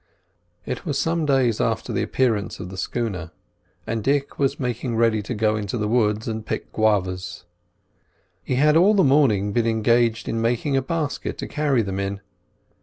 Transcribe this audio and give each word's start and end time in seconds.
It 0.65 0.83
was 0.83 0.97
some 0.97 1.27
days 1.27 1.61
after 1.61 1.93
the 1.93 2.01
appearance 2.01 2.59
of 2.59 2.69
the 2.71 2.75
schooner, 2.75 3.29
and 3.85 4.03
Dick 4.03 4.39
was 4.39 4.59
making 4.59 4.95
ready 4.95 5.21
to 5.21 5.35
go 5.35 5.55
into 5.55 5.77
the 5.77 5.87
woods 5.87 6.27
and 6.27 6.43
pick 6.43 6.73
guavas. 6.73 7.45
He 8.43 8.55
had 8.55 8.75
all 8.75 8.95
the 8.95 9.03
morning 9.03 9.53
been 9.53 9.67
engaged 9.67 10.27
in 10.27 10.41
making 10.41 10.75
a 10.75 10.81
basket 10.81 11.37
to 11.37 11.47
carry 11.47 11.83
them 11.83 11.99
in. 11.99 12.19